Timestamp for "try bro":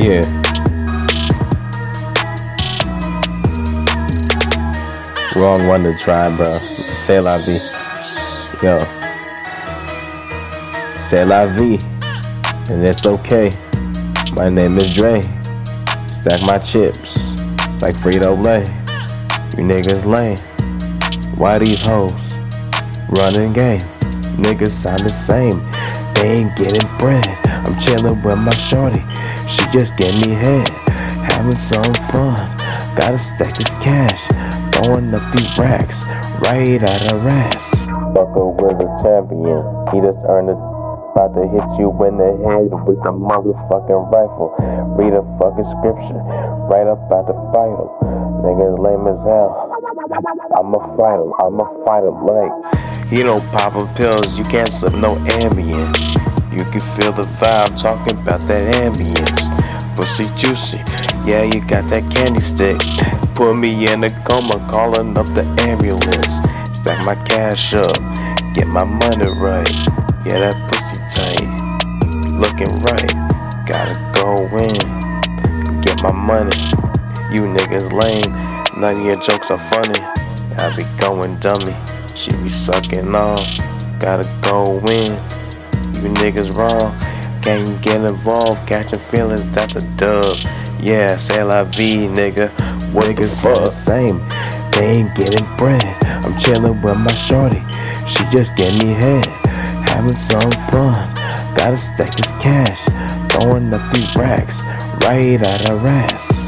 5.98-6.46